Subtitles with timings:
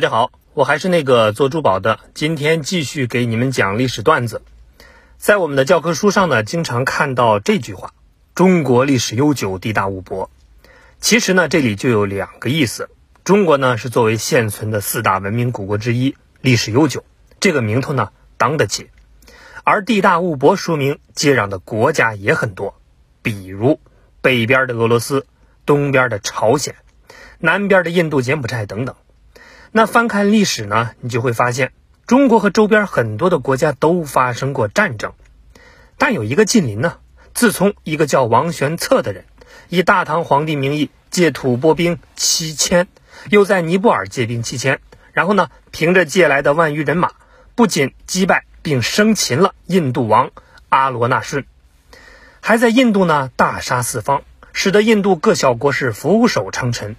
[0.00, 4.40] 大家好，我还是那个做珠宝的，今天继续给你们讲历史段子。
[5.18, 7.92] 在我们的教科书上呢，经常看到这句话
[8.34, 10.30] ：“中国历史悠久，地大物博。”
[11.00, 12.88] 其实呢，这里就有两个意思。
[13.24, 17.04] 中国呢是作为现存的四大文明古国之一，历史悠久，
[17.38, 18.88] 这个名头呢当得起。
[19.64, 22.80] 而地大物博说明接壤的国家也很多，
[23.20, 23.78] 比如
[24.22, 25.26] 北边的俄罗斯，
[25.66, 26.74] 东边的朝鲜。
[27.38, 28.96] 南边的印度、柬埔寨等等，
[29.72, 31.70] 那翻看历史呢，你就会发现，
[32.04, 35.12] 中国和周边很多的国家都发生过战争，
[35.96, 36.96] 但有一个近邻呢，
[37.34, 39.26] 自从一个叫王玄策的人
[39.68, 42.88] 以大唐皇帝名义借吐蕃兵七千，
[43.28, 44.80] 又在尼泊尔借兵七千，
[45.12, 47.12] 然后呢，凭着借来的万余人马，
[47.54, 50.32] 不仅击败并生擒了印度王
[50.68, 51.44] 阿罗那顺，
[52.40, 56.96] 还在印度呢大杀四方，使得印度各小国是俯首称臣。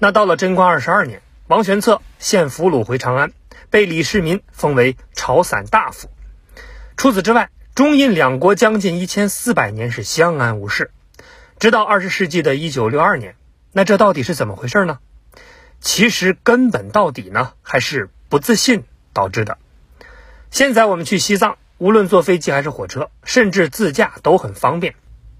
[0.00, 3.30] 那到了贞观二十二年，王玄策献俘虏回长安，
[3.68, 6.08] 被李世民封为朝散大夫。
[6.96, 10.92] 除此之外，中印两国将近一千四百年是相安无事，
[11.58, 13.36] 直到二十世纪的一九六二年。
[13.70, 15.00] 那这到底是怎么回事呢？
[15.78, 19.58] 其实根本到底呢，还是不自信导致的。
[20.50, 24.94] 现在我们去西藏，无论坐飞机还是火车，甚至自驾都很方便。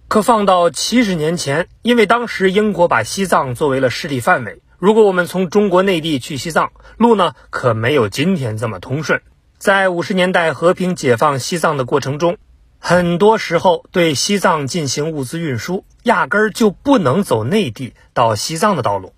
[0.09, 9.23] 可放到七十年前，因为当时英国把西藏作为了势力范围，如果我们从中国内地去西藏，路呢可没有今天这么通顺。
[9.57, 12.37] 在五十年代和平解放西藏的过程中，
[12.81, 19.13] 很多时候对西藏进行物资运输，压根儿就不能走内地到西藏的道路，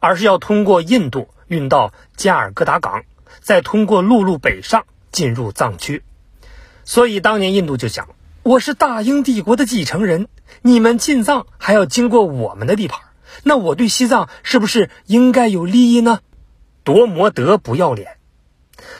[0.00, 3.04] 而是要通过印度运到加尔各答港，
[3.40, 6.02] 再通过陆路北上进入藏区。
[6.84, 8.06] 所以当年印度就想。
[8.42, 10.28] 我是大英帝国的继承人，
[10.60, 13.00] 你们进藏还要经过我们的地盘，
[13.42, 16.20] 那我对西藏是不是应该有利益呢？
[16.84, 18.16] 多摩德不要脸！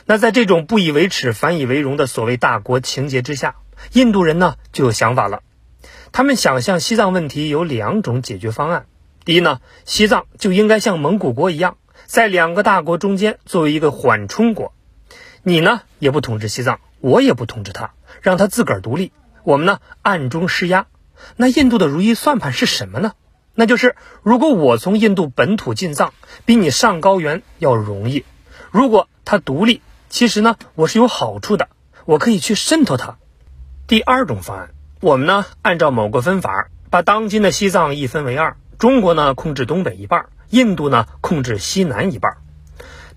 [0.05, 3.55] 那在这种不以为耻反以为荣的所谓大国情节之下，
[3.93, 5.41] 印度人呢就有想法了。
[6.11, 8.87] 他们想象西藏问题有两种解决方案：
[9.23, 14.73] 第一呢，西藏就应该像蒙古国一样，在两个大国中间作为一个缓冲国，
[15.43, 19.11] 你呢也不统治西藏，我也不统治他，让他自个儿独立。
[19.43, 20.87] 我们呢暗中施压，
[21.35, 23.13] 那印度的如意算盘是什么呢？
[23.59, 26.13] 那就是如果我从印度本土进藏，
[26.45, 28.23] 比你上高原要容易；
[28.69, 31.67] 如果他独立，其实呢我是有好处的，
[32.05, 33.17] 我可以去渗透他。
[33.87, 34.69] 第二种方案，
[35.01, 42.37] 我们呢按照某个分法，把当今的西藏一分为二，中国呢控制东北一半，印度呢控制西南一半。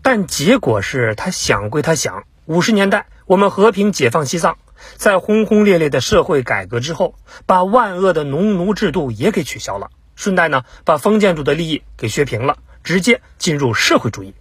[0.01, 4.57] 但结果是他想归他想，五十年代我们和平解放西藏。
[4.97, 7.15] 在轰轰烈烈的社会改革之后，
[7.45, 9.91] 把万恶的农奴制度也给取消了，
[10.21, 14.35] 顺带呢把封建主的利益给削平了，直接进入社会主义。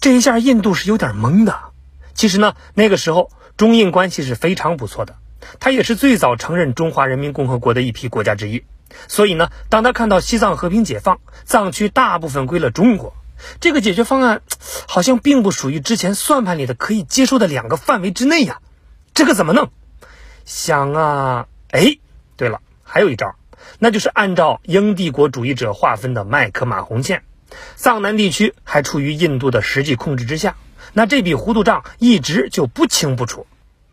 [0.00, 1.54] 这一下印度是有点懵的。
[2.14, 5.18] 其实呢，那个时候中印关系是非常不错的，
[5.60, 8.64] 他也是最早承认中华人民共和国的一批国家之一。
[9.06, 13.14] 所以呢，当他看到西藏和平解放，藏区大部分归了中国，
[13.60, 14.40] 这个解决方案
[14.88, 18.60] 好像并不属于之前算盘里的可以接受的两个范围之内呀。
[19.12, 19.70] 这个怎么弄？
[20.46, 21.98] 想啊，哎，
[22.38, 23.34] 对了，还有一招，
[23.78, 27.22] 那就是按照英帝国主义者划分的麦克马洪线，
[27.76, 30.56] 藏南地区还处于印度的实际控制之下，
[30.92, 33.46] 那这笔糊涂账一直就不清不楚。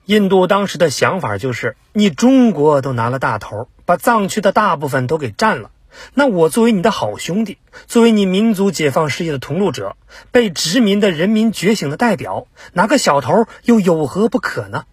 [0.06, 5.72] 印度当时的想法就是，你中国都拿了大头，把藏区的大部分都给占了，
[6.14, 7.58] 那我作为你的好兄弟，
[7.88, 9.96] 作为你民族解放事业的同路者，
[10.32, 14.84] 被殖民的人民觉醒的代表，拿个小头又有何不可呢？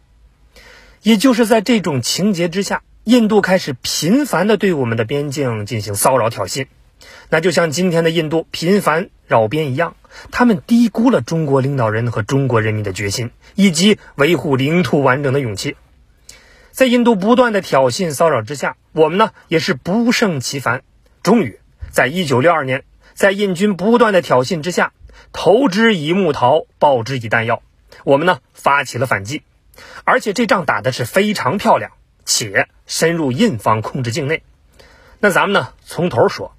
[1.02, 6.66] 也就是在这种情节之下，印度开始频繁地对我们的边境进行骚扰挑衅，
[7.30, 9.96] 那就像今天的印度频繁扰边一样，
[10.30, 15.76] 他们低估了中国领导人和中国人民的决心以及维护领土完整的勇气。
[16.72, 20.82] 在印度不断的挑衅骚扰之下，我们呢也是不胜其烦。
[21.22, 21.58] 终于，
[21.90, 22.84] 在一九六二年，
[23.14, 24.92] 在印军不断的挑衅之下，
[25.32, 27.62] 投之以木桃，报之以弹药，
[28.04, 29.42] 我们呢发起了反击。
[30.04, 31.92] 而且这仗打的是非常漂亮，
[32.30, 34.44] 且深入印方控制境内。
[35.18, 36.54] 那咱们呢，从头说，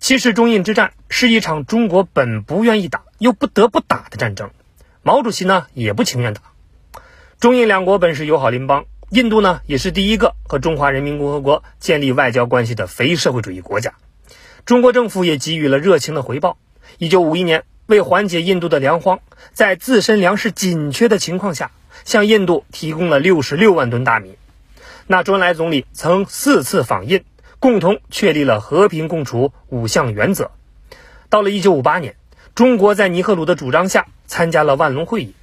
[0.00, 4.50] 其实中印之战是一场中国本不愿意打又不得不打的战争，
[5.04, 6.42] 毛主席呢也不情愿打。
[7.38, 13.94] 中印两国本是友好邻邦，印度呢也是第一个和中华人民共和国建立外交关系的非社会主义国家，
[14.66, 16.58] 中国政府也给予了热情的回报。
[16.98, 19.20] 一九五一年，为缓解印度的粮荒，
[19.52, 21.70] 在自身粮食紧缺的情况下。
[22.04, 24.36] 向印度提供了六十六万吨大米。
[25.10, 27.24] 那周恩来总理曾四次访印，
[27.60, 30.50] 共同确立了和平共处五项原则。
[31.30, 32.16] 到了一九五八年，
[32.54, 35.34] 中国在尼赫鲁的主张下参加了万隆会议。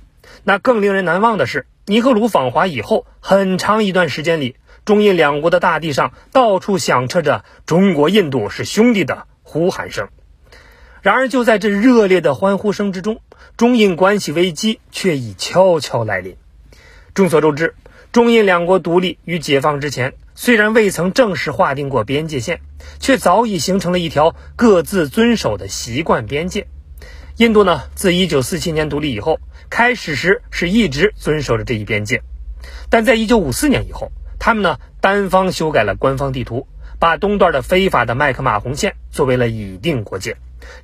[0.43, 10.09] 那更令人难忘的是，尼赫鲁访华以后，很长一段时间里，中印两国的大地上到处响彻着“中国印度是兄弟”的呼喊声。
[11.01, 13.19] 然而，就在这热烈的欢呼声之中，
[13.57, 16.37] 中印关系危机却已悄悄来临。
[17.15, 17.73] 众所周知，
[18.15, 22.61] 中印两国独立与解放之前，虽然未曾正式划定过边界线，
[23.01, 26.67] 却早已形成了一条各自遵守的习惯边界。
[27.35, 32.21] 印度呢，自1947年独立以后，开始时是一直遵守着这一边界，
[32.89, 36.69] 但在1954年以后，他们呢单方修改了官方地图，
[36.99, 40.37] 把东段的非法的麦克马洪线作为了已定国界，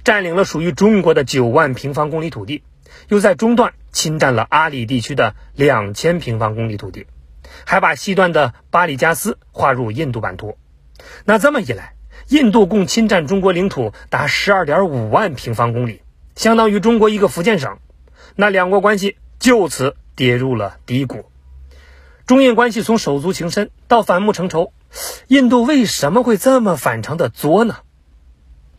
[0.03, 2.61] 占领了属于中国的9万平方公里土地，
[3.07, 7.07] 又在中段侵占了阿里地区的2000平方公里土地，
[7.65, 10.57] 还把西段的巴里加斯划入印度版图。
[11.25, 11.95] 那这么一来，
[12.27, 16.01] 印度共侵占中国领土达12.5万平方公里。
[16.35, 17.77] 相当于中国一个福建省，
[18.35, 21.25] 那两国关系就此跌入了低谷。
[22.25, 24.71] 中印关系从手足情深到反目成仇，
[25.27, 27.79] 印度为什么会这么反常的作呢？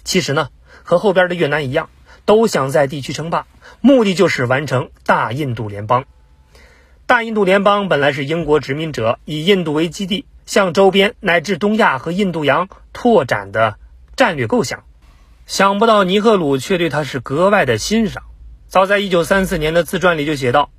[0.02, 0.48] 其实呢，
[0.82, 1.90] 和后边的越南一样，
[2.24, 3.46] 都想在地区称霸，
[3.80, 6.04] 目的就是完成大印度联邦。
[7.12, 13.76] 大印度联邦本来是英国殖民者以印度为基地，向周边乃至东亚和印度洋拓展的
[14.16, 14.84] 战略构想。
[15.46, 18.22] 想不到尼赫鲁却对他是格外的欣赏。
[18.66, 20.70] 早在1934年的自传里就写道：“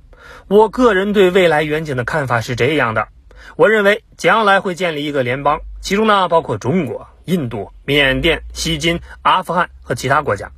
[0.50, 3.06] 我个人对未来远景的看法是这样的，
[3.54, 10.50] 我认为将来会建立一个联邦，其中呢包括中国、印度、缅甸、西金、阿富汗和其他国家。”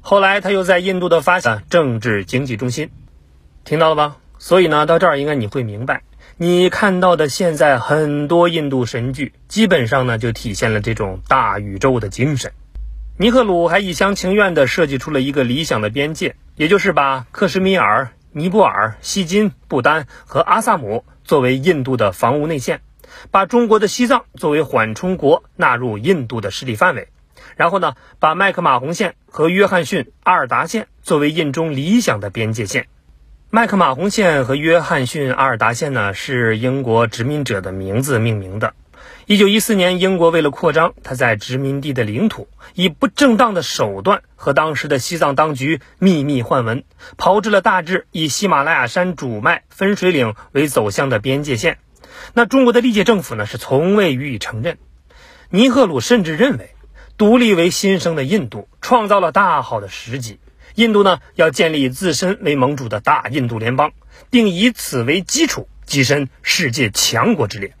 [0.00, 2.88] 后来他又在印度的发展政治经济中心，
[3.66, 4.16] 听到了吧？
[4.38, 6.02] 所以呢，到这儿应该你会明白，
[6.36, 12.52] 你看到的现在很多印度神剧，基本上呢就体现了这种大宇宙的精神。
[13.18, 22.80] 尼赫鲁还一厢情愿地设计出了一个理想的边界，也就是把克什米尔、尼泊尔、锡金、不丹和阿萨姆作为印度的防务内线，
[23.32, 27.08] 把中国的西藏作为缓冲国纳入印度的势力范围，
[27.56, 32.86] 然后呢，把麦克马洪线和约翰逊阿尔达线作为印中理想的边界线。
[33.50, 38.74] 麦克马洪线和约翰逊阿尔达线呢，是英国殖民者的名字命名的。
[39.24, 46.84] 一九一四年，英国为了扩张他在殖民地的领土，以不正当的手段和当时的西藏当局秘密换文，
[47.16, 51.78] 炮制了大致以喜马拉雅山主脉分水岭为走向的边界线。
[52.34, 54.76] 那中国的历届政府呢，是从未予以承认。
[55.48, 56.74] 尼赫鲁甚至认为，
[57.16, 60.38] 独立为新生的印度创造了大好的时机，
[60.78, 63.90] 印度呢要建立自身为盟主的大印度联邦，
[64.30, 67.74] 并以此为基础跻身世界强国之列。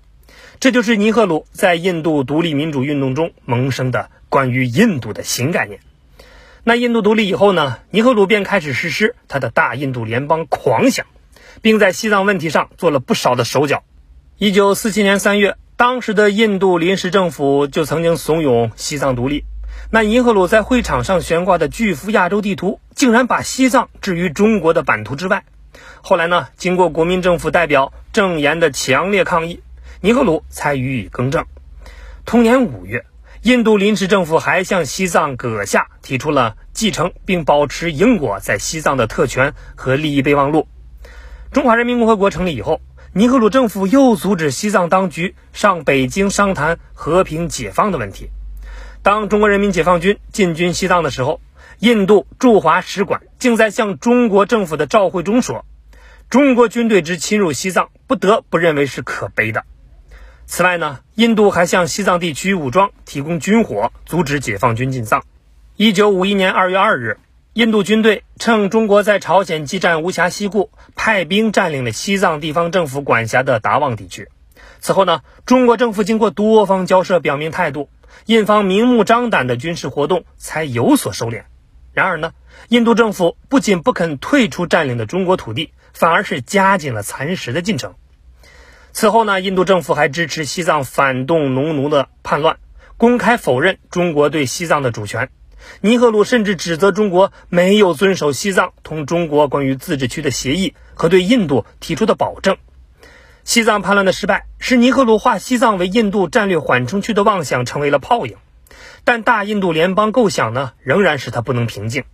[0.58, 5.78] 这就是尼赫鲁在印度独立民主运动中萌生的关于印度的新概念。
[6.64, 7.78] 那印度独立以后呢？
[7.90, 11.06] 尼赫鲁便开始实施他的大印度联邦狂想，
[11.62, 13.84] 并在西藏问题上做了不少的手脚。
[14.38, 19.44] 一九四七年三月，当时的印度临时政府就曾经怂恿西藏独立。
[19.90, 25.44] 那尼赫鲁在会场上悬挂的巨幅亚洲地图，竟然把西藏置于中国的版图之外。
[26.02, 26.48] 后来呢？
[26.56, 29.62] 经过国民政府代表郑岩的强烈抗议。
[30.00, 31.46] 尼赫鲁才予以更正。
[32.24, 33.06] 同年五月，
[33.42, 40.66] 印度临时政府还向西藏阁下提出了继承并保持英国在西藏的特权和利益备忘录。
[41.52, 42.80] 中华人民共和国成立以后，
[43.12, 48.30] 尼赫鲁政府又阻止西藏当局上北京商谈和平解放的问题。
[49.04, 51.40] 当中国人民解放军进军西藏的时候，
[51.80, 55.64] 印度驻华使馆竟在向中国政府的赵会中说
[56.28, 59.62] ：“中国军队之侵入西藏，不得不认为是可悲的。”
[60.44, 65.22] 此外呢，印度还向西藏地区武装提供军火，阻止解放军进藏。
[65.76, 67.18] 一九五一年二月二日，
[67.52, 74.28] 印度军队趁中国在朝鲜激战无暇西顾，派兵占领了西藏地方政府管辖的达旺地区。
[74.80, 77.88] 此后呢，中国政府经过多方交涉，表明态度，
[78.26, 81.44] 印方明目张胆的军事活动才有所收敛。
[81.98, 82.30] 然而呢，
[82.68, 87.94] 印度政府不仅不肯退出占领的中国土地，反而是加紧了蚕食的进程。
[88.92, 92.58] 此后呢，印度政府还支持西藏反动农奴的叛乱，
[92.96, 95.28] 公开否认中国对西藏的主权。
[95.80, 102.58] 尼赫鲁甚至指责中国没有遵守西藏同中国关于自治区的协议和对印度提出的保证。
[103.42, 108.36] 西藏叛乱的失败，使尼赫鲁划西藏为印度战略缓冲区的妄想成为了泡影。
[109.04, 112.04] 但大印度联邦构想呢，仍然使他不能平静。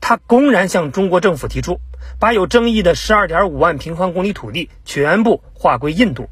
[0.00, 1.80] 他公然向中国政府提出，
[2.18, 6.28] 把有争议的十二点五万平方公里土地全部划归印度，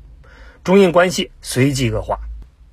[0.64, 2.18] 中印关系随即恶化。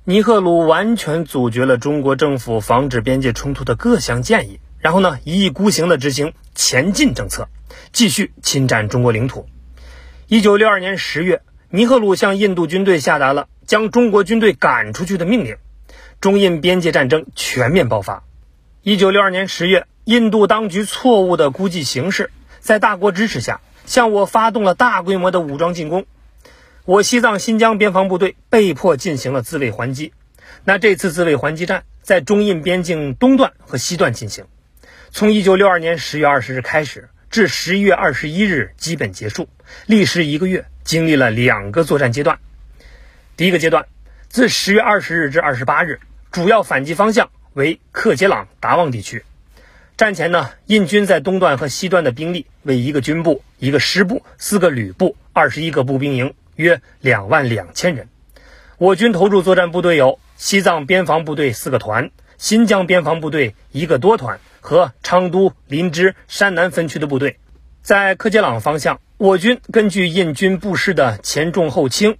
[0.04, 7.48] 尼赫鲁完全阻绝了中国政府防止边界冲突的各项建议，然后呢，一意孤行地执行前进政策，
[7.92, 9.46] 继续侵占中国领土。
[10.26, 15.56] 一九六二年十月，尼赫鲁向印度军队下达了将中国军队赶出去的命令，
[16.20, 18.24] 中印边界战争全面爆发。
[18.82, 22.30] 一九六二年十月，印度当局错误的估计形势，
[22.60, 26.06] 在大国支持下，向我发动了大规模的武装进攻。
[26.84, 30.12] 我西藏、新疆边防部队被迫进行了自卫还击。
[30.64, 34.44] 那这次自卫还击战在中印边境东段和西段进行。
[35.10, 39.48] 从一九六二年十月二十日开始，至十一月二十一日基本结束，
[39.86, 42.38] 历时一个月，经历了两个作战阶段。
[43.36, 43.86] 第一个阶段，
[44.34, 46.00] 自十月二十日至二十八日，
[46.32, 49.24] 主要反击方向为克杰朗、达旺地区。
[49.96, 58.08] 战前呢，印军在东段和西段的兵力为一个军部、一个师部、四个旅部、二十一个步兵营，约两万两千人。
[58.76, 64.40] 我军投入作战部队有西藏边防部队四个团，新疆边防部队一个多团。
[64.60, 67.38] 和昌都、林芝、山南分区的部队，
[67.82, 72.16] 在克杰朗方向，我军根据印军布势的前重后轻、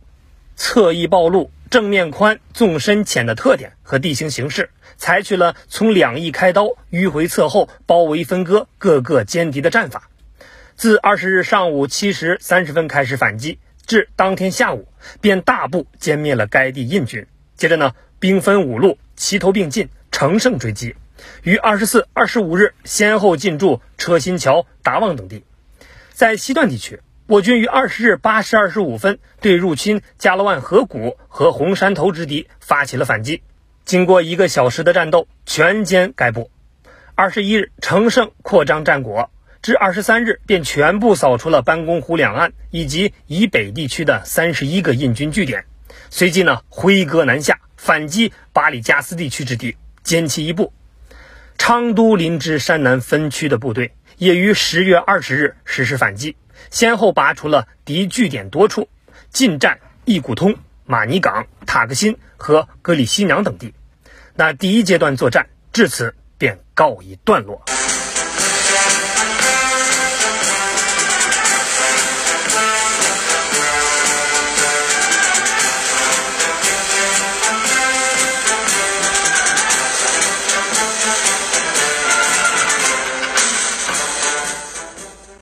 [0.55, 10.09] 侧翼暴露、正面宽、纵深浅的特点和地形形势，采取了从两翼开刀、迂回侧后、包围分割各个歼敌的战法。
[10.77, 14.87] 自二十日上午七时三十分开始反击，至当天下午，
[15.21, 17.27] 便大部歼灭了该地印军。
[17.57, 20.95] 接着呢，兵分五路，齐头并进，乘胜追击。
[21.43, 25.43] 于二十四、二十五日先后进驻车新桥、达旺等地。
[26.13, 33.43] 在西段地区，我军于二十日八时二十五分对入侵加勒万河谷和红山头之敌发起了反击。
[33.87, 36.51] 经过一个小时的战斗，全歼该部。
[37.15, 39.31] 二十一日乘胜扩张战果，
[39.63, 45.65] 至二十三日便全部扫除了班公湖两岸以及以北地区的三十一个印军据点。
[46.11, 50.75] 随即呢，挥戈南下反击巴里加斯地区之敌，歼其一部。
[51.57, 56.37] 昌都林芝山南分区的部队也于十月二十日实施反击，
[56.71, 58.89] 先后拔除了敌据点多处，
[59.31, 60.55] 进占易古通、
[60.85, 63.73] 马尼港、塔克辛和格里西娘等地。
[64.35, 67.63] 那第一阶段作战至此便告一段落。